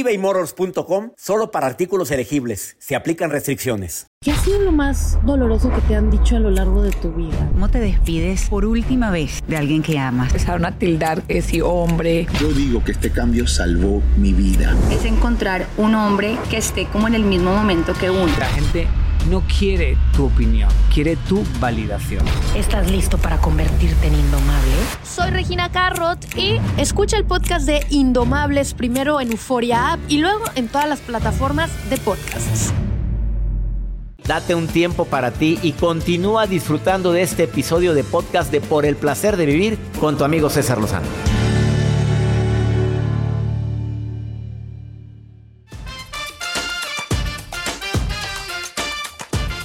[0.00, 2.76] ebaymotors.com solo para artículos elegibles.
[2.78, 4.08] Se aplican restricciones.
[4.20, 7.12] ¿Qué ha sido lo más doloroso que te han dicho a lo largo de tu
[7.12, 7.48] vida?
[7.52, 10.28] ¿Cómo te despides por última vez de alguien que amas?
[10.28, 12.26] Empezaron a tildar que hombre.
[12.40, 14.76] Yo digo que este cambio salvó mi vida.
[14.90, 18.32] Es encontrar un hombre que esté como en el mismo momento que uno.
[18.38, 18.86] La gente
[19.30, 22.24] no quiere tu opinión, quiere tu validación.
[22.54, 24.25] ¿Estás listo para convertirte en?
[25.16, 30.44] Soy Regina Carrot y escucha el podcast de Indomables primero en Euforia App y luego
[30.56, 32.74] en todas las plataformas de podcasts.
[34.26, 38.84] Date un tiempo para ti y continúa disfrutando de este episodio de podcast de Por
[38.84, 41.06] el placer de vivir con tu amigo César Lozano.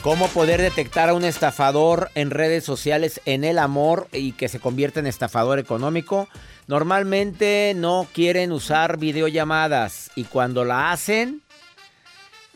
[0.03, 4.59] ¿Cómo poder detectar a un estafador en redes sociales en el amor y que se
[4.59, 6.27] convierte en estafador económico?
[6.65, 11.43] Normalmente no quieren usar videollamadas y cuando la hacen,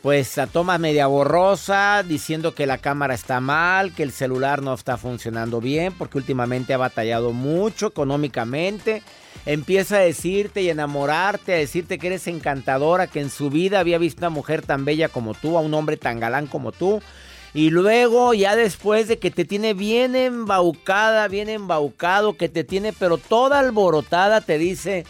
[0.02, 4.74] pues la toma media borrosa, diciendo que la cámara está mal, que el celular no
[4.74, 9.04] está funcionando bien, porque últimamente ha batallado mucho económicamente.
[9.44, 13.98] Empieza a decirte y enamorarte, a decirte que eres encantadora, que en su vida había
[13.98, 17.00] visto una mujer tan bella como tú, a un hombre tan galán como tú.
[17.56, 22.92] Y luego, ya después de que te tiene bien embaucada, bien embaucado, que te tiene
[22.92, 25.06] pero toda alborotada, te dice,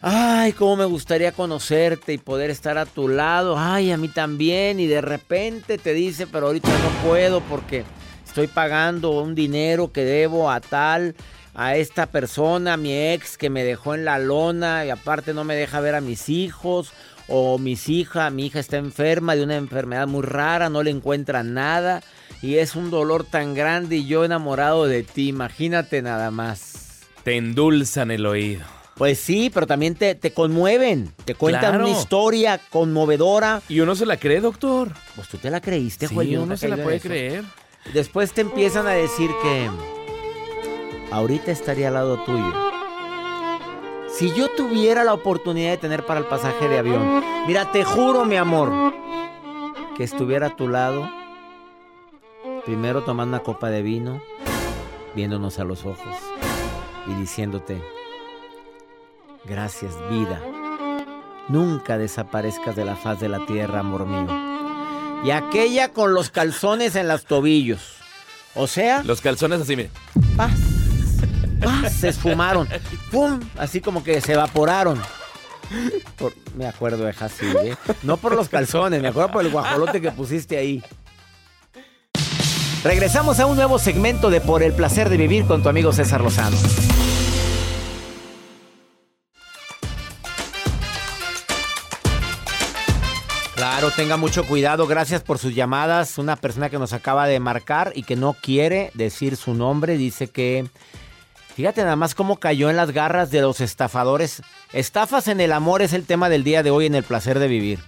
[0.00, 4.80] ay, cómo me gustaría conocerte y poder estar a tu lado, ay, a mí también.
[4.80, 7.84] Y de repente te dice, pero ahorita no puedo porque
[8.26, 11.14] estoy pagando un dinero que debo a tal,
[11.54, 15.44] a esta persona, a mi ex que me dejó en la lona y aparte no
[15.44, 16.92] me deja ver a mis hijos
[17.34, 21.54] o mis hijas, mi hija está enferma de una enfermedad muy rara, no le encuentran
[21.54, 22.02] nada
[22.42, 27.00] y es un dolor tan grande y yo enamorado de ti, imagínate nada más.
[27.24, 28.64] Te endulzan el oído.
[28.96, 31.86] Pues sí, pero también te, te conmueven, te cuentan Claro.
[31.88, 33.62] una historia conmovedora.
[33.66, 34.90] Y uno se la cree, doctor.
[35.16, 37.44] Pues tú te la creíste, Sí, no uno se la puede creer.
[37.94, 39.70] Después te empiezan a decir que
[41.10, 42.71] ahorita estaría al lado tuyo.
[44.22, 48.24] Si yo tuviera la oportunidad de tener para el pasaje de avión, mira, te juro,
[48.24, 48.94] mi amor,
[49.96, 51.10] que estuviera a tu lado,
[52.64, 54.22] primero tomando una copa de vino,
[55.16, 56.16] viéndonos a los ojos
[57.08, 57.82] y diciéndote,
[59.44, 60.40] gracias vida,
[61.48, 64.28] nunca desaparezcas de la faz de la tierra, amor mío.
[65.24, 67.96] Y aquella con los calzones en los tobillos.
[68.54, 69.90] O sea, Los calzones así, mire.
[70.36, 70.52] paz,
[71.60, 72.68] paz, se esfumaron.
[73.12, 73.38] ¡Pum!
[73.58, 75.00] Así como que se evaporaron.
[76.16, 77.76] Por- me acuerdo de Hassi, ¿eh?
[78.02, 80.82] No por los calzones, me acuerdo por el guajolote que pusiste ahí.
[82.82, 86.20] Regresamos a un nuevo segmento de Por el placer de vivir con tu amigo César
[86.20, 86.56] Lozano.
[93.54, 94.86] Claro, tenga mucho cuidado.
[94.86, 96.18] Gracias por sus llamadas.
[96.18, 100.28] Una persona que nos acaba de marcar y que no quiere decir su nombre dice
[100.28, 100.66] que.
[101.54, 104.42] Fíjate nada más cómo cayó en las garras de los estafadores.
[104.72, 107.46] Estafas en el amor es el tema del día de hoy en el placer de
[107.46, 107.78] vivir.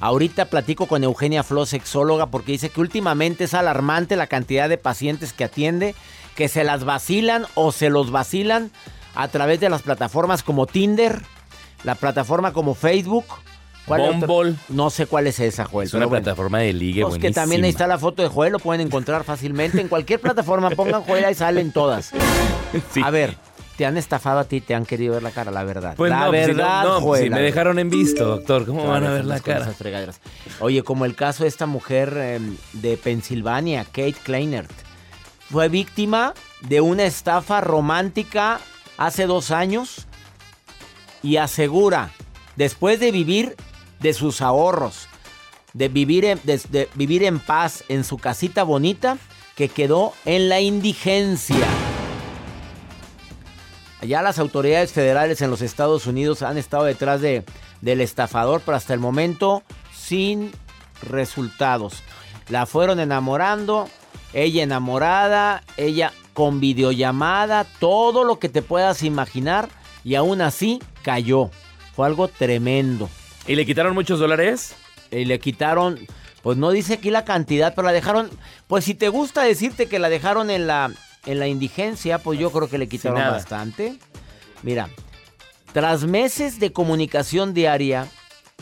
[0.00, 4.76] Ahorita platico con Eugenia Flo, sexóloga, porque dice que últimamente es alarmante la cantidad de
[4.76, 5.94] pacientes que atiende,
[6.34, 8.70] que se las vacilan o se los vacilan
[9.14, 11.22] a través de las plataformas como Tinder,
[11.84, 13.24] la plataforma como Facebook.
[13.86, 14.00] ¿Cuál?
[14.20, 14.54] Bumble.
[14.68, 15.86] No sé cuál es esa, Joel.
[15.86, 16.22] Es una bueno.
[16.24, 19.22] plataforma de ligue Pues que también ahí está la foto de Joel, lo pueden encontrar
[19.24, 19.80] fácilmente.
[19.80, 22.12] En cualquier plataforma pongan Joel, ahí salen todas.
[22.92, 23.00] Sí.
[23.02, 23.36] A ver,
[23.76, 24.60] ¿te han estafado a ti?
[24.60, 25.50] ¿Te han querido ver la cara?
[25.52, 25.94] La verdad.
[25.96, 27.22] Pues la no, pues si no- verdad, no, pues Joel.
[27.22, 28.66] si me dejaron en visto, doctor.
[28.66, 28.92] ¿Cómo verdad.
[28.94, 29.72] van a ver la cara?
[30.60, 32.40] Oye, como el caso de esta mujer eh,
[32.74, 34.70] de Pensilvania, Kate Kleinert.
[35.48, 38.58] Fue víctima de una estafa romántica
[38.98, 40.06] hace dos años
[41.22, 42.10] y asegura,
[42.56, 43.54] después de vivir
[44.06, 45.08] de sus ahorros,
[45.72, 46.40] de vivir en,
[46.94, 49.18] vivir en paz en su casita bonita,
[49.56, 51.66] que quedó en la indigencia.
[54.02, 57.44] Ya las autoridades federales en los Estados Unidos han estado detrás de,
[57.80, 60.52] del estafador, pero hasta el momento sin
[61.02, 62.04] resultados.
[62.48, 63.88] La fueron enamorando,
[64.32, 69.68] ella enamorada, ella con videollamada, todo lo que te puedas imaginar,
[70.04, 71.50] y aún así cayó.
[71.96, 73.08] Fue algo tremendo.
[73.46, 74.74] ¿Y le quitaron muchos dólares?
[75.10, 75.98] Y le quitaron,
[76.42, 78.30] Pues no dice aquí la cantidad, pero la dejaron.
[78.66, 80.92] Pues si te gusta decirte que la dejaron en la,
[81.26, 83.98] en la indigencia, pues yo creo que le quitaron bastante.
[84.62, 84.88] Mira,
[85.72, 88.08] tras meses de comunicación diaria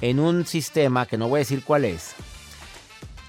[0.01, 2.15] en un sistema que no voy a decir cuál es,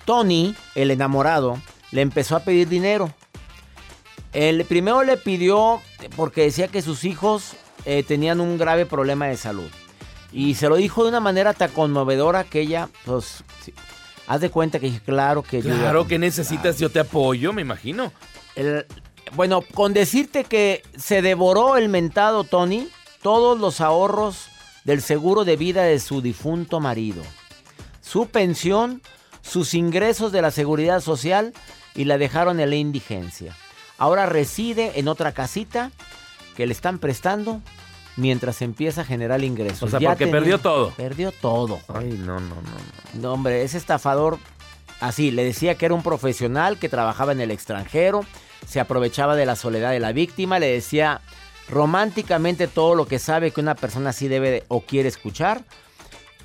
[0.05, 1.59] Tony, el enamorado,
[1.91, 3.13] le empezó a pedir dinero.
[4.33, 5.81] El primero le pidió
[6.15, 7.53] porque decía que sus hijos
[7.85, 9.69] eh, tenían un grave problema de salud.
[10.37, 13.73] Y se lo dijo de una manera tan conmovedora que ella, pues, sí,
[14.27, 17.61] haz de cuenta que dije, claro que yo- Claro que necesitas, yo te apoyo, me
[17.61, 18.11] imagino.
[18.55, 18.85] el-
[19.33, 22.89] bueno, con decirte que se devoró el mentado Tony
[23.21, 24.47] todos los ahorros
[24.83, 27.23] del seguro de vida de su difunto marido,
[28.01, 29.01] su pensión,
[29.41, 31.53] sus ingresos de la seguridad social
[31.95, 33.55] y la dejaron en la indigencia.
[33.97, 35.91] Ahora reside en otra casita
[36.57, 37.61] que le están prestando
[38.17, 39.83] mientras empieza a generar ingresos.
[39.83, 40.91] O sea, porque perdió todo.
[40.91, 41.79] Perdió todo.
[41.93, 42.61] Ay, no, no, no.
[42.61, 43.21] no.
[43.21, 44.37] No, hombre, ese estafador,
[45.01, 48.21] así, le decía que era un profesional que trabajaba en el extranjero,
[48.65, 51.21] se aprovechaba de la soledad de la víctima, le decía
[51.69, 55.63] románticamente todo lo que sabe que una persona así debe de- o quiere escuchar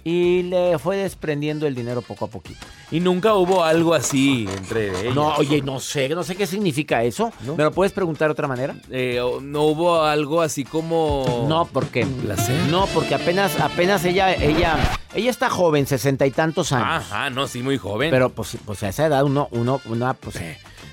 [0.04, 2.66] y le fue desprendiendo el dinero poco a poquito.
[2.90, 5.14] Y nunca hubo algo así entre ellos.
[5.14, 7.32] No, oye, no sé, no sé qué significa eso.
[7.44, 7.56] ¿No?
[7.56, 8.74] ¿Me lo puedes preguntar de otra manera?
[8.90, 11.46] Eh, no hubo algo así como.
[11.48, 12.04] No, ¿por qué?
[12.06, 12.56] ¿Placer?
[12.70, 14.76] No, porque apenas, apenas ella, ella,
[15.14, 17.04] ella está joven, sesenta y tantos años.
[17.04, 18.10] Ajá, no, sí, muy joven.
[18.10, 20.36] Pero pues, pues a esa edad uno, uno, una, pues,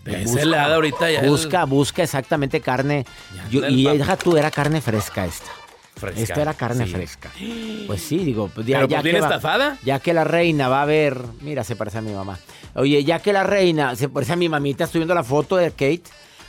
[0.05, 3.05] esa edad ahorita ya Busca, busca exactamente carne.
[3.35, 5.49] Ya Yo- anda el y deja tú, era carne fresca esta.
[5.97, 6.91] Fresca, Esta era carne sí.
[6.93, 7.31] fresca.
[7.87, 9.77] Pues sí, digo, pues ya, Pero ya bien que va- estafada.
[9.83, 12.37] ya que la reina va a ver, mira, se parece a mi mamá.
[12.75, 15.71] Oye, ya que la reina, se parece a mi mamita, estoy viendo la foto de
[15.71, 16.03] Kate.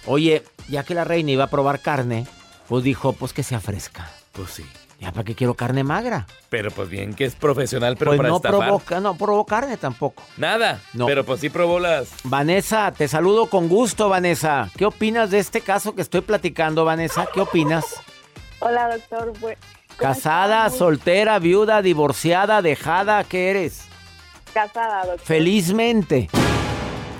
[0.07, 2.27] Oye, ya que la reina iba a probar carne,
[2.69, 4.11] pues dijo, pues que sea fresca.
[4.33, 4.65] Pues sí.
[5.01, 6.27] Ya para qué quiero carne magra.
[6.49, 8.59] Pero pues bien que es profesional, pero pues para no estafar.
[8.61, 10.25] provoca, no probó carne tampoco.
[10.37, 10.81] Nada.
[10.93, 11.07] No.
[11.07, 12.09] Pero pues sí probó las.
[12.25, 14.69] Vanessa, te saludo con gusto, Vanessa.
[14.77, 17.29] ¿Qué opinas de este caso que estoy platicando, Vanessa?
[17.33, 17.85] ¿Qué opinas?
[18.61, 19.33] Hola, doctor.
[19.35, 23.85] Bu- ¿cómo Casada, soltera, viuda, divorciada, dejada, ¿qué eres?
[24.53, 25.21] Casada, doctor.
[25.21, 26.29] Felizmente.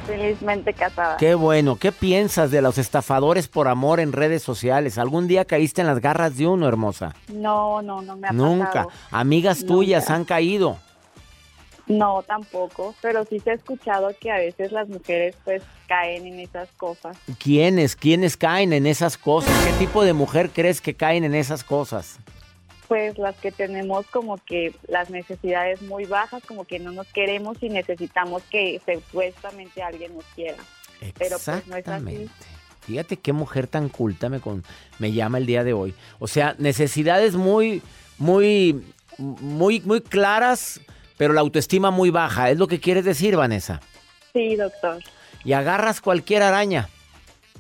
[0.07, 1.17] Felizmente casada.
[1.19, 1.77] Qué bueno.
[1.77, 4.97] ¿Qué piensas de los estafadores por amor en redes sociales?
[4.97, 7.15] ¿Algún día caíste en las garras de uno, hermosa?
[7.33, 8.67] No, no, no me ha Nunca.
[8.85, 8.89] pasado.
[9.11, 9.75] Amigas Nunca.
[9.75, 10.79] tuyas han caído.
[11.89, 12.95] No, tampoco.
[13.01, 17.17] Pero sí se ha escuchado que a veces las mujeres pues caen en esas cosas.
[17.39, 17.97] ¿Quiénes?
[17.97, 19.53] ¿Quiénes caen en esas cosas?
[19.67, 22.19] ¿Qué tipo de mujer crees que caen en esas cosas?
[22.89, 27.59] Pues las que tenemos como que las necesidades muy bajas, como que no nos queremos
[27.63, 30.57] y necesitamos que supuestamente alguien nos quiera.
[31.19, 31.77] Pero, pues, no es así.
[31.79, 32.29] Exactamente.
[32.81, 34.65] Fíjate qué mujer tan culta me, con-
[34.99, 35.95] me llama el día de hoy.
[36.19, 37.83] O sea, necesidades muy,
[38.17, 38.83] muy,
[39.19, 40.81] muy, muy claras,
[41.19, 42.51] pero la autoestima muy baja.
[42.51, 43.81] ¿Es lo que quieres decir, Vanessa?
[44.33, 45.03] Sí, doctor.
[45.45, 46.89] Y agarras cualquier araña.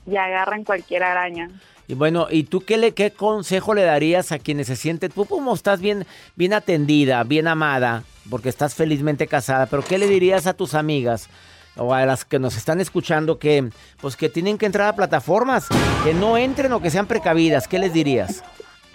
[0.06, 1.50] Y agarran cualquier araña.
[1.86, 5.24] Y bueno, ¿y tú qué, le, qué consejo le darías a quienes se sienten, tú
[5.24, 6.06] como estás bien,
[6.36, 11.30] bien atendida, bien amada, porque estás felizmente casada, pero qué le dirías a tus amigas
[11.76, 13.70] o a las que nos están escuchando que,
[14.02, 15.66] pues que tienen que entrar a plataformas,
[16.04, 17.66] que no entren o que sean precavidas?
[17.66, 18.44] ¿Qué les dirías?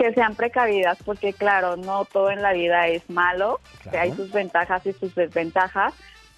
[0.04, 4.34] Que sean precavidas, porque claro, no todo en la vida es malo, que hay sus
[4.34, 5.94] ventajas y sus desventajas,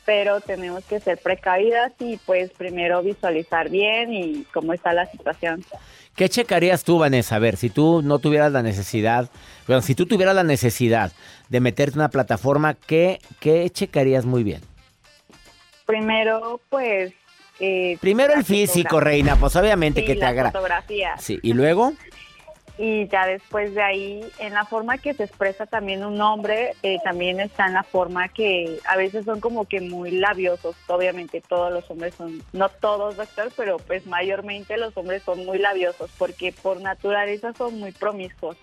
[0.06, 5.66] pero tenemos que ser precavidas y pues primero visualizar bien y cómo está la situación.
[6.16, 7.38] ¿Qué checarías tú, Vanessa?
[7.38, 9.32] A ver, si tú no tuvieras la necesidad,
[9.66, 11.12] bueno, si tú tuvieras la necesidad
[11.50, 14.62] de meterte en una plataforma, ¿qué, qué checarías muy bien?
[15.88, 17.14] Primero, pues...
[17.60, 20.52] eh, Primero el físico, reina, pues obviamente Sí, que te agrada.
[20.52, 21.18] fotografía.
[21.18, 21.94] Sí, y luego...
[22.78, 26.98] Y ya después de ahí, en la forma que se expresa también un hombre, eh,
[27.04, 30.76] también está en la forma que a veces son como que muy labiosos.
[30.88, 35.58] Obviamente todos los hombres son, no todos doctor, pero pues mayormente los hombres son muy
[35.58, 38.58] labiosos porque por naturaleza son muy promiscuos.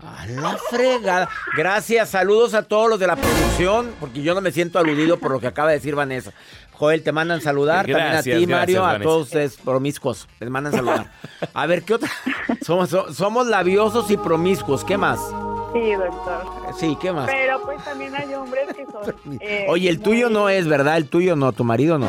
[0.00, 1.28] A la fregada.
[1.56, 5.30] Gracias, saludos a todos los de la producción, porque yo no me siento aludido por
[5.30, 6.32] lo que acaba de decir Vanessa.
[6.72, 9.04] Joel, te mandan saludar, también a Gracias, ti, Mario, gracias, a Vanessa.
[9.04, 11.10] todos ustedes promiscuos, les mandan saludar.
[11.54, 12.10] A ver, ¿qué otra?
[12.62, 15.20] Somos, so- somos labiosos y promiscuos, ¿qué más?
[15.72, 16.44] Sí, doctor.
[16.78, 17.26] Sí, ¿qué más?
[17.30, 19.38] Pero pues también hay hombres que son...
[19.40, 20.96] eh, Oye, el tuyo no es, ¿verdad?
[20.96, 22.08] El tuyo no, tu marido no.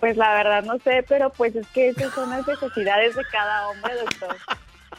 [0.00, 3.68] Pues la verdad no sé, pero pues es que esas son las necesidades de cada
[3.68, 4.36] hombre, doctor.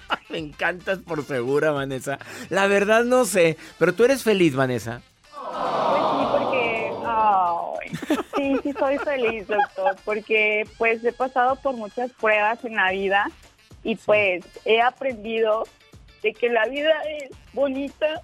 [0.30, 2.20] Me encantas por segura, Vanessa.
[2.50, 5.02] La verdad no sé, pero tú eres feliz, Vanessa.
[5.32, 6.92] Pues sí, porque
[8.36, 13.30] sí, sí soy feliz, doctor, porque pues he pasado por muchas pruebas en la vida
[13.84, 15.64] y pues he aprendido
[16.22, 18.22] de que la vida es bonita,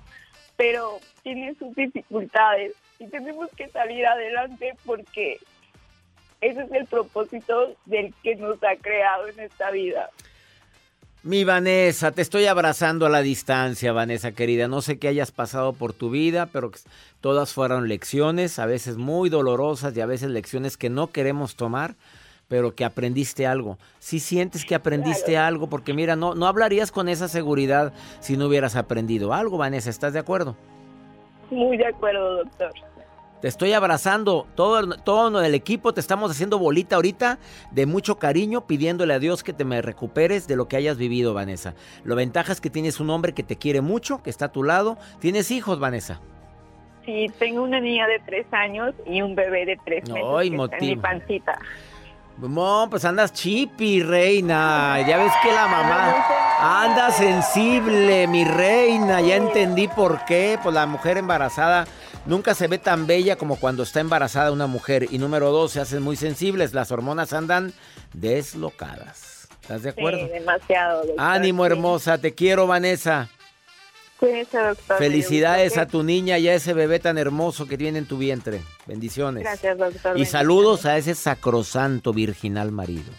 [0.57, 5.39] pero tiene sus dificultades y tenemos que salir adelante porque
[6.41, 10.09] ese es el propósito del que nos ha creado en esta vida.
[11.25, 14.67] Mi Vanessa, te estoy abrazando a la distancia, Vanessa querida.
[14.67, 16.69] No sé qué hayas pasado por tu vida, pero
[17.21, 21.95] todas fueron lecciones, a veces muy dolorosas y a veces lecciones que no queremos tomar,
[22.49, 23.77] pero que aprendiste algo.
[23.99, 28.47] Si sientes que aprendiste algo, porque mira, no, no hablarías con esa seguridad si no
[28.47, 29.89] hubieras aprendido algo, Vanessa.
[29.89, 30.57] ¿Estás de acuerdo?
[31.49, 32.73] Muy de acuerdo, doctor.
[33.43, 34.47] Te estoy abrazando.
[34.55, 37.39] Todo, todo el equipo te estamos haciendo bolita ahorita
[37.71, 41.33] de mucho cariño, pidiéndole a Dios que te me recuperes de lo que hayas vivido,
[41.33, 41.75] Vanessa.
[42.05, 44.63] Lo ventaja es que tienes un hombre que te quiere mucho, que está a tu
[44.63, 44.97] lado.
[45.19, 46.21] ¿Tienes hijos, Vanessa?
[47.05, 50.63] Sí, tengo una niña de tres años y un bebé de tres meses Ay, que
[50.63, 51.59] está en mi pancita.
[52.37, 55.05] No, pues andas chipi, reina.
[55.05, 56.25] Ya ves que la mamá
[56.61, 59.19] anda sensible, mi reina.
[59.19, 60.57] Ya entendí por qué.
[60.63, 61.85] Pues la mujer embarazada
[62.25, 65.07] Nunca se ve tan bella como cuando está embarazada una mujer.
[65.11, 66.73] Y número dos, se hacen muy sensibles.
[66.73, 67.73] Las hormonas andan
[68.13, 69.49] deslocadas.
[69.61, 70.19] ¿Estás de acuerdo?
[70.19, 71.03] Sí, demasiado.
[71.17, 72.17] Ánimo, hermosa.
[72.17, 73.29] Te quiero, Vanessa.
[74.17, 74.97] Cuídense, doctor.
[74.97, 78.61] Felicidades a tu niña y a ese bebé tan hermoso que tiene en tu vientre.
[78.85, 79.43] Bendiciones.
[79.43, 80.17] Gracias, doctor.
[80.17, 83.11] Y saludos a ese sacrosanto virginal marido.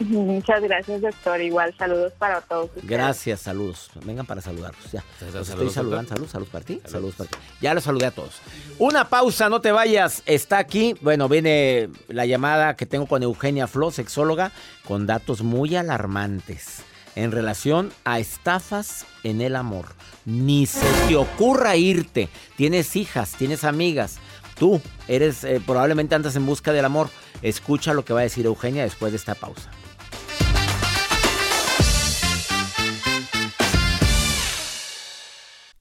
[0.00, 1.40] Muchas gracias, doctor.
[1.40, 2.66] Igual, saludos para todos.
[2.66, 2.86] Ustedes.
[2.86, 3.90] Gracias, saludos.
[4.04, 4.92] Vengan para saludarlos.
[4.92, 5.02] Ya.
[5.32, 6.08] Los estoy saludando.
[6.08, 6.80] Saludos, saludos para ti.
[6.84, 7.36] Saludos para ti.
[7.60, 8.40] Ya los saludé a todos.
[8.78, 10.22] Una pausa, no te vayas.
[10.26, 10.94] Está aquí.
[11.00, 14.52] Bueno, viene la llamada que tengo con Eugenia Flo, sexóloga,
[14.86, 16.82] con datos muy alarmantes
[17.16, 19.86] en relación a estafas en el amor.
[20.24, 22.28] Ni se te ocurra irte.
[22.56, 24.18] Tienes hijas, tienes amigas.
[24.56, 27.08] Tú eres, eh, probablemente andas en busca del amor.
[27.42, 29.70] Escucha lo que va a decir Eugenia después de esta pausa.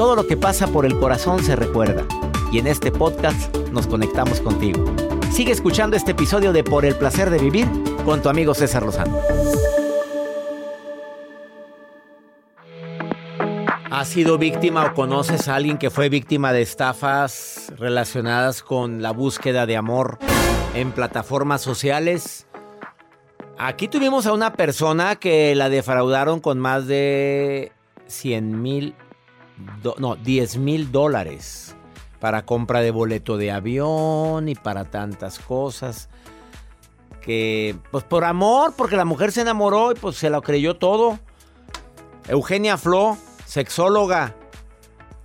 [0.00, 2.06] Todo lo que pasa por el corazón se recuerda.
[2.50, 4.82] Y en este podcast nos conectamos contigo.
[5.30, 7.68] Sigue escuchando este episodio de Por el placer de vivir
[8.06, 9.20] con tu amigo César Lozano.
[13.90, 19.10] ¿Has sido víctima o conoces a alguien que fue víctima de estafas relacionadas con la
[19.10, 20.18] búsqueda de amor
[20.72, 22.46] en plataformas sociales?
[23.58, 27.72] Aquí tuvimos a una persona que la defraudaron con más de
[28.06, 28.94] 100 mil
[29.98, 31.74] no, 10 mil dólares
[32.20, 36.08] para compra de boleto de avión y para tantas cosas.
[37.20, 41.18] Que, pues por amor, porque la mujer se enamoró y pues se lo creyó todo.
[42.28, 44.34] Eugenia Flo, sexóloga,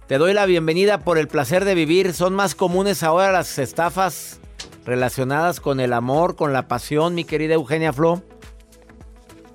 [0.08, 2.14] te doy la bienvenida por el placer de vivir.
[2.14, 4.40] Son más comunes ahora las estafas
[4.86, 8.22] relacionadas con el amor, con la pasión, mi querida Eugenia Flo.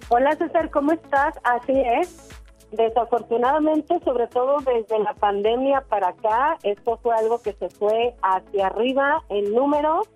[0.08, 1.34] Hola César, ¿cómo estás?
[1.44, 2.29] Así es.
[2.72, 8.68] Desafortunadamente, sobre todo desde la pandemia para acá, esto fue algo que se fue hacia
[8.68, 10.08] arriba en números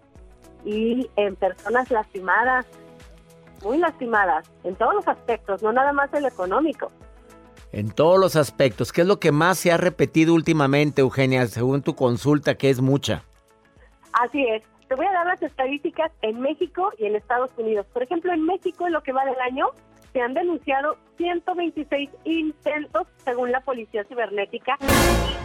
[0.64, 2.66] y en personas lastimadas,
[3.62, 6.92] muy lastimadas, en todos los aspectos, no nada más el económico.
[7.72, 8.92] En todos los aspectos.
[8.92, 12.80] ¿Qué es lo que más se ha repetido últimamente, Eugenia, según tu consulta, que es
[12.80, 13.24] mucha?
[14.12, 14.62] Así es.
[14.86, 17.84] Te voy a dar las estadísticas en México y en Estados Unidos.
[17.92, 19.70] Por ejemplo, en México, en lo que va del año,
[20.14, 24.78] se han denunciado 126 intentos según la Policía Cibernética.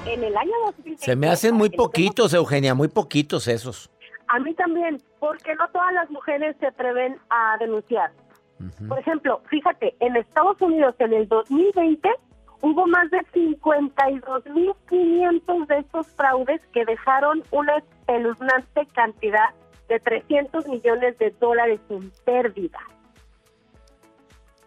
[0.05, 1.03] En el año 2020...
[1.03, 3.89] Se me hacen muy poquitos, Eugenia, muy poquitos esos.
[4.27, 8.11] A mí también, porque no todas las mujeres se atreven a denunciar.
[8.87, 12.07] Por ejemplo, fíjate, en Estados Unidos en el 2020
[12.61, 19.49] hubo más de 52.500 de estos fraudes que dejaron una espeluznante cantidad
[19.87, 22.77] de 300 millones de dólares en pérdida.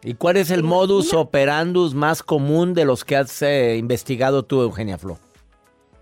[0.05, 4.63] ¿Y cuál es el modus operandus más común de los que has eh, investigado tú,
[4.63, 5.19] Eugenia Flo?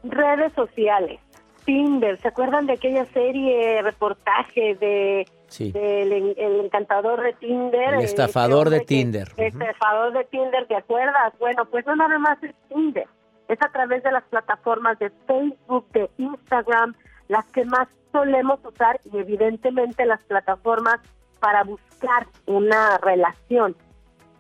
[0.03, 1.21] redes sociales,
[1.67, 5.73] Tinder, ¿se acuerdan de aquella serie, reportaje de Sí.
[5.73, 7.95] del el encantador de Tinder?
[7.95, 9.29] El eh, estafador este de que- Tinder.
[9.37, 11.35] el Estafador de Tinder, ¿te acuerdas?
[11.39, 13.07] Bueno, pues no nada más es Tinder,
[13.49, 16.95] es a través de las plataformas de Facebook, de Instagram,
[17.29, 20.99] las que más solemos usar y evidentemente las plataformas
[21.41, 23.77] para buscar una relación.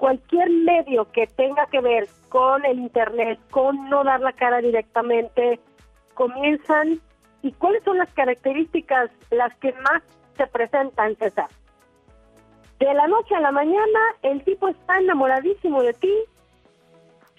[0.00, 5.60] Cualquier medio que tenga que ver con el Internet, con no dar la cara directamente,
[6.14, 7.02] comienzan.
[7.42, 10.02] ¿Y cuáles son las características las que más
[10.38, 11.48] se presentan, César?
[12.78, 16.14] De la noche a la mañana, el tipo está enamoradísimo de ti,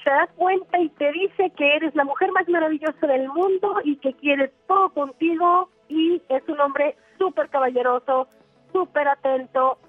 [0.03, 3.95] se da cuenta y te dice que eres la mujer más maravillosa del mundo y
[3.95, 8.27] que quiere todo contigo y es un hombre súper caballeroso,
[8.71, 9.79] súper atento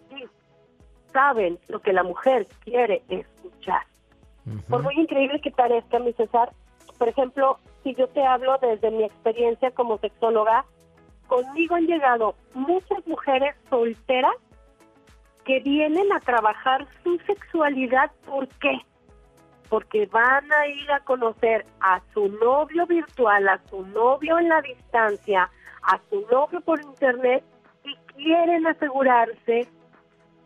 [1.13, 3.83] saben lo que la mujer quiere escuchar.
[4.69, 6.53] Por muy increíble que parezca, mi César,
[6.99, 10.65] por ejemplo, si yo te hablo desde mi experiencia como sexóloga,
[11.29, 14.35] conmigo han llegado muchas mujeres solteras
[15.45, 18.11] que vienen a trabajar su sexualidad.
[18.27, 18.81] ¿Por qué?
[19.69, 24.61] Porque van a ir a conocer a su novio virtual, a su novio en la
[24.61, 25.51] distancia,
[25.83, 27.45] a su novio por internet
[27.85, 29.67] y quieren asegurarse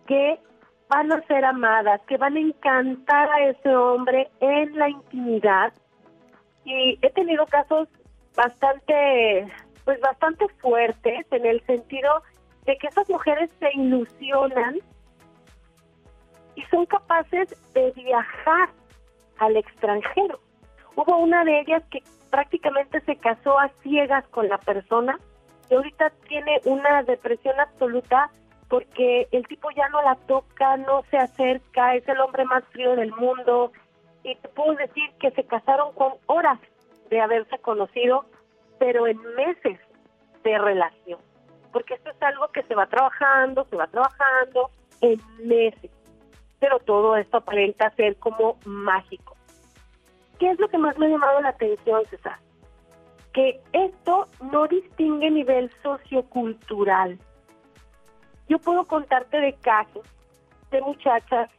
[0.07, 0.39] que
[0.88, 5.73] van a ser amadas, que van a encantar a ese hombre en la intimidad.
[6.64, 7.88] Y he tenido casos
[8.37, 9.52] bastante,
[9.85, 12.23] pues bastante fuertes en el sentido
[12.64, 14.76] de que esas mujeres se ilusionan
[16.55, 18.71] y son capaces de viajar
[19.38, 20.40] al extranjero.
[20.97, 25.19] Hubo una de ellas que prácticamente se casó a ciegas con la persona
[25.71, 28.31] y ahorita tiene una depresión absoluta
[28.69, 32.97] porque el tipo ya no la toca, no se acerca, es el hombre más frío
[32.97, 33.73] del mundo
[34.23, 36.59] y te puedo decir que se casaron con horas
[37.11, 38.25] de haberse conocido,
[38.79, 39.79] pero en meses
[40.43, 41.21] de relación,
[41.73, 44.71] porque esto es algo que se va trabajando, se va trabajando
[45.01, 45.91] en meses,
[46.59, 49.37] pero todo esto aparenta ser como mágico.
[50.39, 52.39] ¿Qué es lo que más me ha llamado la atención, César?
[53.33, 57.19] Que esto no distingue nivel sociocultural.
[58.49, 60.06] Yo puedo contarte de casos
[60.71, 61.50] de muchachas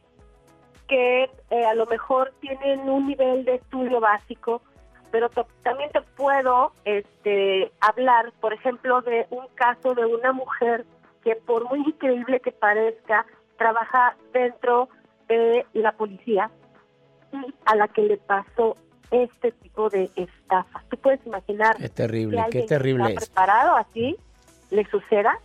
[0.86, 4.62] que eh, a lo mejor tienen un nivel de estudio básico,
[5.10, 5.28] pero
[5.62, 10.86] también te puedo este, hablar, por ejemplo, de un caso de una mujer
[11.22, 13.26] que por muy increíble que parezca,
[13.58, 14.88] trabaja dentro
[15.28, 16.50] de la policía
[17.32, 18.76] y a la que le pasó
[19.10, 20.82] este tipo de estafa.
[20.90, 23.28] ¿Tú puedes imaginar Qué terrible, que qué que terrible está es.
[23.28, 24.16] preparado así
[24.70, 25.38] le suceda?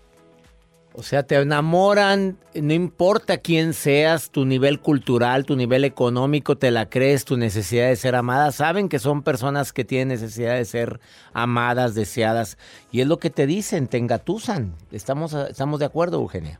[0.95, 6.69] O sea, te enamoran, no importa quién seas, tu nivel cultural, tu nivel económico, te
[6.69, 8.51] la crees, tu necesidad de ser amada.
[8.51, 10.99] Saben que son personas que tienen necesidad de ser
[11.33, 12.59] amadas, deseadas.
[12.91, 14.73] Y es lo que te dicen, te engatusan.
[14.91, 16.59] Estamos, estamos de acuerdo, Eugenia.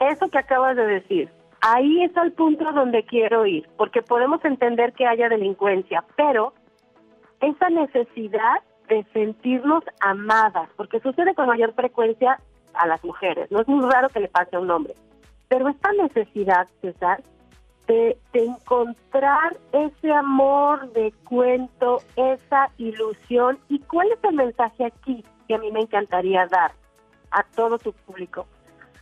[0.00, 1.30] Eso que acabas de decir,
[1.62, 6.52] ahí es el punto donde quiero ir, porque podemos entender que haya delincuencia, pero
[7.40, 12.38] esa necesidad de sentirnos amadas, porque sucede con mayor frecuencia
[12.74, 14.94] a las mujeres, no es muy raro que le pase a un hombre,
[15.48, 17.22] pero esta necesidad, César,
[17.86, 25.24] de, de encontrar ese amor de cuento, esa ilusión, y cuál es el mensaje aquí
[25.48, 26.72] que a mí me encantaría dar
[27.32, 28.46] a todo tu público.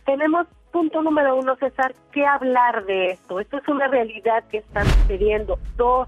[0.05, 3.39] Tenemos punto número uno, César, que hablar de esto.
[3.39, 5.59] Esto es una realidad que está sucediendo.
[5.75, 6.07] Dos,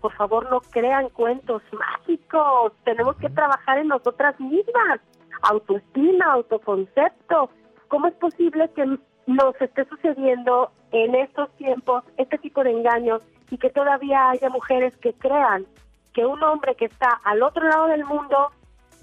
[0.00, 2.72] por favor, no crean cuentos mágicos.
[2.84, 5.00] Tenemos que trabajar en nosotras mismas.
[5.42, 7.50] Autoestima, autoconcepto.
[7.88, 8.84] ¿Cómo es posible que
[9.26, 14.94] nos esté sucediendo en estos tiempos este tipo de engaños y que todavía haya mujeres
[15.00, 15.66] que crean
[16.14, 18.50] que un hombre que está al otro lado del mundo,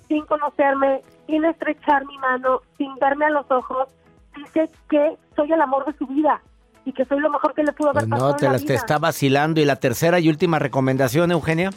[0.08, 3.88] sin conocerme, sin estrechar mi mano, sin verme a los ojos,
[4.36, 6.42] dice que soy el amor de su vida
[6.84, 8.58] y que soy lo mejor que le pudo haber Pues pasado no, te, en la
[8.60, 8.76] te vida.
[8.76, 9.60] está vacilando.
[9.62, 11.72] Y la tercera y última recomendación, Eugenia.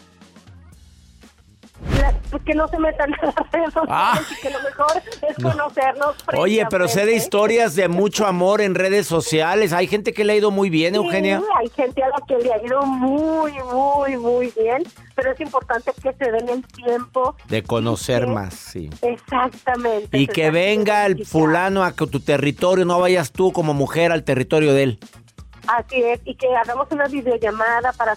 [2.30, 4.20] Pues que no se metan en las redes sociales Ah.
[4.30, 5.50] y que lo mejor es No.
[5.50, 6.16] conocernos.
[6.36, 9.72] Oye, pero sé de historias de mucho amor en redes sociales.
[9.72, 11.38] Hay gente que le ha ido muy bien, Eugenia.
[11.40, 14.82] Sí, hay gente a la que le ha ido muy, muy, muy bien,
[15.14, 17.34] pero es importante que se den el tiempo.
[17.48, 18.90] De conocer más, sí.
[19.02, 20.18] Exactamente.
[20.18, 24.72] Y que venga el fulano a tu territorio, no vayas tú como mujer al territorio
[24.74, 24.98] de él.
[25.68, 28.16] Así es, y que hagamos una videollamada para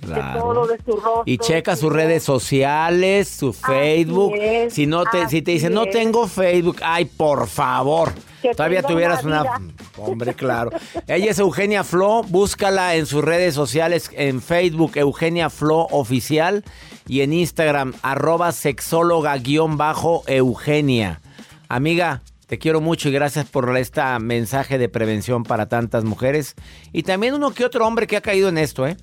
[0.00, 0.32] Claro.
[0.32, 1.22] de todo, de su rostro.
[1.26, 4.32] Y checa sus su- redes sociales, su Facebook.
[4.36, 8.12] es, si no te, si te dicen, no tengo Facebook, ay, por favor.
[8.40, 9.42] Que Todavía tuvieras una...
[9.42, 9.60] vida.
[9.98, 10.70] Hombre, claro.
[11.06, 12.22] Ella es Eugenia Flo.
[12.24, 16.64] Búscala en sus redes sociales, en Facebook, Eugenia Flo Oficial.
[17.06, 21.20] Y en Instagram, arroba sexóloga-eugenia.
[21.68, 22.20] Amiga,
[22.52, 26.54] te quiero mucho y gracias por este mensaje de prevención para tantas mujeres.
[26.92, 28.98] Y también uno que otro hombre que ha caído en esto, ¿eh?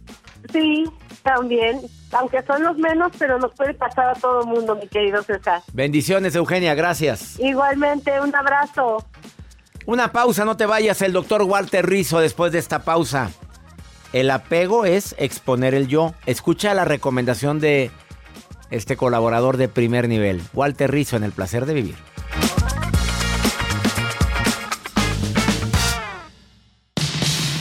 [0.53, 0.85] Sí,
[1.23, 1.81] también.
[2.11, 5.63] Aunque son los menos, pero nos puede pasar a todo el mundo, mi querido César.
[5.73, 7.39] Bendiciones, Eugenia, gracias.
[7.39, 9.03] Igualmente, un abrazo.
[9.87, 11.01] Una pausa, no te vayas.
[11.01, 13.31] El doctor Walter Rizzo después de esta pausa.
[14.13, 16.13] El apego es exponer el yo.
[16.27, 17.89] Escucha la recomendación de
[18.69, 21.95] este colaborador de primer nivel, Walter Rizzo, en El Placer de Vivir.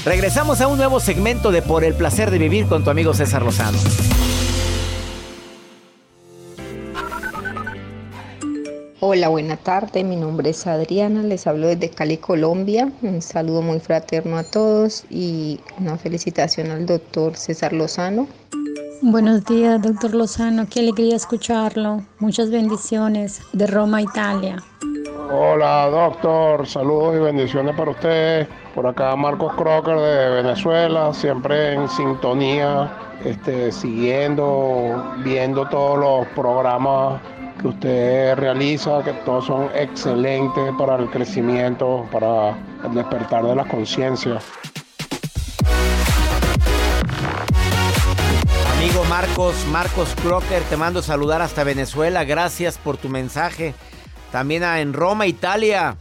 [0.08, 3.42] Regresamos a un nuevo segmento de Por el Placer de Vivir con tu amigo César
[3.42, 3.76] Lozano.
[9.00, 10.04] Hola, buena tarde.
[10.04, 11.22] Mi nombre es Adriana.
[11.22, 12.90] Les hablo desde Cali, Colombia.
[13.02, 18.28] Un saludo muy fraterno a todos y una felicitación al doctor César Lozano.
[19.02, 20.66] Buenos días, doctor Lozano.
[20.70, 22.02] Qué alegría escucharlo.
[22.18, 24.56] Muchas bendiciones de Roma, Italia.
[25.30, 28.48] Hola doctor, saludos y bendiciones para usted.
[28.78, 32.88] Por acá Marcos Crocker de Venezuela, siempre en sintonía,
[33.24, 37.20] este, siguiendo, viendo todos los programas
[37.60, 42.50] que usted realiza, que todos son excelentes para el crecimiento, para
[42.84, 44.44] el despertar de las conciencias.
[48.76, 52.22] Amigo Marcos, Marcos Crocker, te mando saludar hasta Venezuela.
[52.22, 53.74] Gracias por tu mensaje.
[54.30, 55.96] También en Roma, Italia.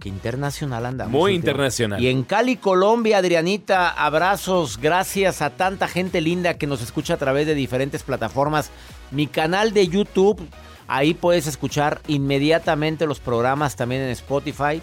[0.00, 1.12] Qué internacional andamos.
[1.12, 2.02] Muy internacional.
[2.02, 4.78] Y en Cali, Colombia, Adrianita, abrazos.
[4.78, 8.70] Gracias a tanta gente linda que nos escucha a través de diferentes plataformas.
[9.10, 10.40] Mi canal de YouTube,
[10.88, 14.80] ahí puedes escuchar inmediatamente los programas también en Spotify.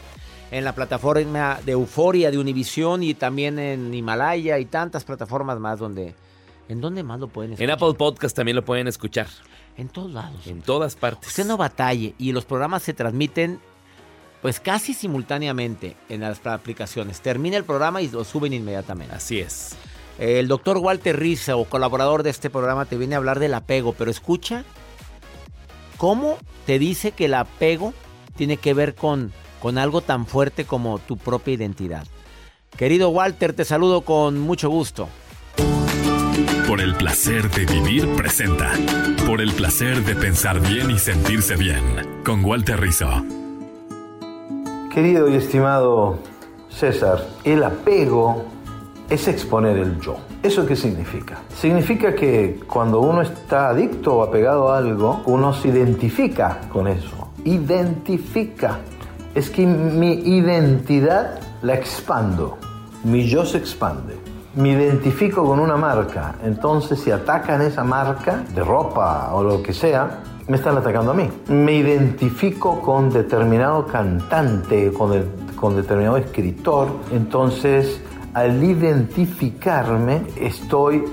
[0.51, 5.79] En la plataforma de Euforia de Univisión y también en Himalaya y tantas plataformas más
[5.79, 6.15] donde...
[6.69, 7.69] ¿En dónde más lo pueden escuchar?
[7.69, 9.27] En Apple Podcast también lo pueden escuchar.
[9.77, 10.45] En todos lados.
[10.45, 11.29] En todas partes.
[11.29, 13.59] Usted no batalle y los programas se transmiten
[14.41, 17.21] pues casi simultáneamente en las aplicaciones.
[17.21, 19.15] Termina el programa y lo suben inmediatamente.
[19.15, 19.75] Así es.
[20.19, 24.09] El doctor Walter Rizzo, colaborador de este programa, te viene a hablar del apego, pero
[24.09, 24.63] escucha
[25.97, 27.93] cómo te dice que el apego
[28.35, 32.05] tiene que ver con, con algo tan fuerte como tu propia identidad.
[32.75, 35.07] Querido Walter, te saludo con mucho gusto.
[36.67, 38.73] Por el placer de vivir presenta.
[39.25, 42.23] Por el placer de pensar bien y sentirse bien.
[42.23, 43.46] Con Walter Rizzo.
[44.97, 46.17] Querido y estimado
[46.69, 48.45] César, el apego
[49.07, 50.17] es exponer el yo.
[50.41, 51.37] ¿Eso qué significa?
[51.55, 57.29] Significa que cuando uno está adicto o apegado a algo, uno se identifica con eso.
[57.45, 58.79] Identifica.
[59.35, 62.57] Es que mi identidad la expando.
[63.03, 64.17] Mi yo se expande.
[64.55, 66.37] Me identifico con una marca.
[66.43, 71.13] Entonces si atacan esa marca de ropa o lo que sea, me están atacando a
[71.13, 71.29] mí.
[71.49, 75.11] Me identifico con determinado cantante, con,
[75.55, 76.87] con determinado escritor.
[77.11, 78.01] Entonces,
[78.33, 81.03] al identificarme, estoy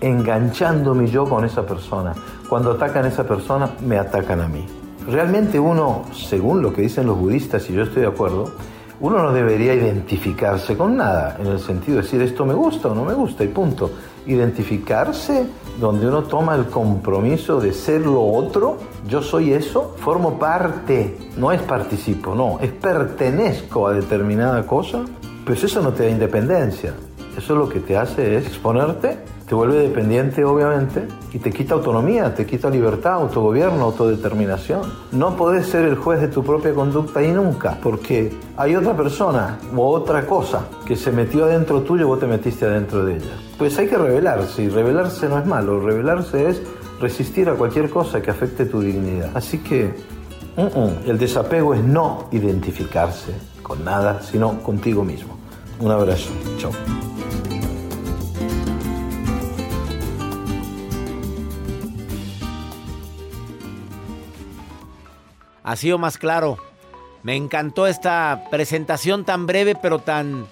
[0.00, 2.12] enganchando mi yo con esa persona.
[2.48, 4.66] Cuando atacan a esa persona, me atacan a mí.
[5.08, 8.52] Realmente uno, según lo que dicen los budistas, y yo estoy de acuerdo,
[9.00, 12.94] uno no debería identificarse con nada, en el sentido de decir esto me gusta o
[12.94, 13.90] no me gusta y punto.
[14.26, 15.46] Identificarse
[15.78, 21.52] donde uno toma el compromiso de ser lo otro, yo soy eso, formo parte, no
[21.52, 25.04] es participo, no, es pertenezco a determinada cosa,
[25.44, 26.94] pues eso no te da independencia.
[27.36, 32.34] Eso lo que te hace es exponerte, te vuelve dependiente obviamente y te quita autonomía,
[32.34, 34.82] te quita libertad, autogobierno, autodeterminación.
[35.12, 39.58] No podés ser el juez de tu propia conducta y nunca, porque hay otra persona
[39.74, 43.36] u otra cosa que se metió adentro tuyo y vos te metiste adentro de ella.
[43.58, 46.62] Pues hay que rebelarse y rebelarse no es malo, rebelarse es
[47.00, 49.30] resistir a cualquier cosa que afecte tu dignidad.
[49.34, 49.92] Así que
[50.56, 55.36] mm, mm, el desapego es no identificarse con nada, sino contigo mismo.
[55.80, 56.30] Un abrazo.
[56.58, 56.70] Chao.
[65.64, 66.58] Ha sido más claro.
[67.22, 70.46] Me encantó esta presentación tan breve, pero tan.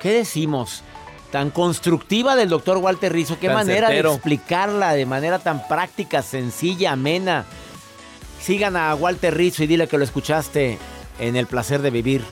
[0.00, 0.82] ¿Qué decimos?
[1.30, 3.38] Tan constructiva del doctor Walter Rizzo.
[3.40, 4.10] Qué Tan manera certero.
[4.10, 7.44] de explicarla de manera tan práctica, sencilla, amena.
[8.42, 10.78] Sigan a Walter Rizzo y dile que lo escuchaste
[11.20, 12.24] en El placer de vivir.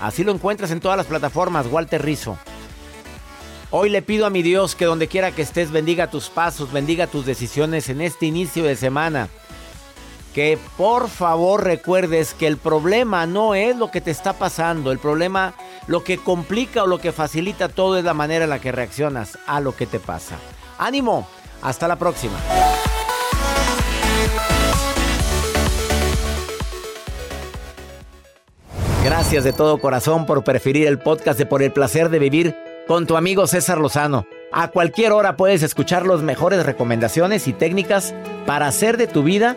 [0.00, 2.36] Así lo encuentras en todas las plataformas, Walter Rizzo.
[3.70, 7.06] Hoy le pido a mi Dios que donde quiera que estés bendiga tus pasos, bendiga
[7.06, 9.28] tus decisiones en este inicio de semana.
[10.34, 14.98] Que por favor recuerdes que el problema no es lo que te está pasando, el
[14.98, 15.54] problema,
[15.86, 19.38] lo que complica o lo que facilita todo es la manera en la que reaccionas
[19.46, 20.36] a lo que te pasa.
[20.78, 21.26] Ánimo,
[21.62, 22.38] hasta la próxima.
[29.04, 32.54] Gracias de todo corazón por preferir el podcast de Por el placer de vivir
[32.86, 34.26] con tu amigo César Lozano.
[34.52, 38.14] A cualquier hora puedes escuchar las mejores recomendaciones y técnicas
[38.46, 39.56] para hacer de tu vida